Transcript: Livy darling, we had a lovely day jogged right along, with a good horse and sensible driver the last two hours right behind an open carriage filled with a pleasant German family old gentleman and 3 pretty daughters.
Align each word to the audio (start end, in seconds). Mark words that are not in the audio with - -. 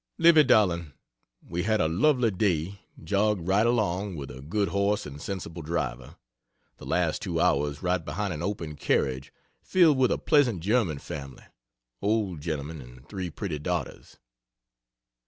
Livy 0.17 0.43
darling, 0.43 0.93
we 1.47 1.61
had 1.61 1.79
a 1.79 1.87
lovely 1.87 2.31
day 2.31 2.81
jogged 3.03 3.47
right 3.47 3.67
along, 3.67 4.15
with 4.15 4.31
a 4.31 4.41
good 4.41 4.69
horse 4.69 5.05
and 5.05 5.21
sensible 5.21 5.61
driver 5.61 6.15
the 6.77 6.87
last 6.87 7.21
two 7.21 7.39
hours 7.39 7.83
right 7.83 8.03
behind 8.03 8.33
an 8.33 8.41
open 8.41 8.75
carriage 8.75 9.31
filled 9.61 9.99
with 9.99 10.11
a 10.11 10.17
pleasant 10.17 10.61
German 10.61 10.97
family 10.97 11.43
old 12.01 12.41
gentleman 12.41 12.81
and 12.81 13.07
3 13.09 13.29
pretty 13.29 13.59
daughters. 13.59 14.17